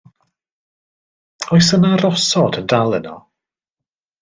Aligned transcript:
Oes 1.57 1.69
yna 1.77 1.93
rosod 2.03 2.59
yn 2.63 2.73
dal 2.75 2.99
yno? 3.01 3.15